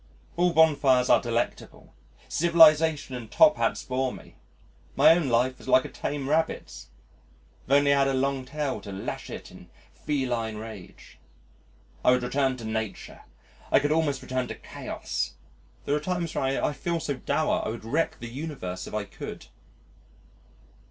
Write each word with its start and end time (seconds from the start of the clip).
All 0.35 0.51
bonfires 0.51 1.11
are 1.11 1.21
delectable. 1.21 1.93
Civilisation 2.27 3.13
and 3.13 3.29
top 3.29 3.57
hats 3.57 3.83
bore 3.83 4.11
me. 4.11 4.35
My 4.95 5.11
own 5.11 5.29
life 5.29 5.59
is 5.59 5.67
like 5.67 5.85
a 5.85 5.89
tame 5.91 6.27
rabbit's. 6.27 6.87
If 7.67 7.71
only 7.71 7.93
I 7.93 7.99
had 7.99 8.07
a 8.07 8.15
long 8.15 8.43
tail 8.45 8.81
to 8.81 8.91
lash 8.91 9.29
it 9.29 9.51
in 9.51 9.69
feline 9.93 10.57
rage! 10.57 11.19
I 12.03 12.09
would 12.09 12.23
return 12.23 12.57
to 12.57 12.65
Nature 12.65 13.25
I 13.71 13.77
could 13.79 13.91
almost 13.91 14.23
return 14.23 14.47
to 14.47 14.55
Chaos. 14.55 15.35
There 15.85 15.93
are 15.95 15.99
times 15.99 16.33
when 16.33 16.45
I 16.57 16.73
feel 16.73 16.99
so 16.99 17.13
dour 17.17 17.63
I 17.63 17.69
would 17.69 17.85
wreck 17.85 18.19
the 18.19 18.27
universe 18.27 18.87
if 18.87 18.95
I 18.95 19.03
could. 19.03 19.49